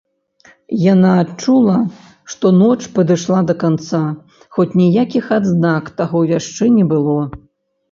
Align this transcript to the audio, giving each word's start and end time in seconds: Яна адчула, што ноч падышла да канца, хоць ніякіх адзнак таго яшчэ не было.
Яна 0.91 1.09
адчула, 1.23 1.75
што 2.35 2.45
ноч 2.61 2.79
падышла 2.97 3.39
да 3.51 3.57
канца, 3.65 4.01
хоць 4.57 4.67
ніякіх 4.83 5.25
адзнак 5.39 5.83
таго 6.03 6.25
яшчэ 6.37 6.63
не 6.83 6.91
было. 6.95 7.21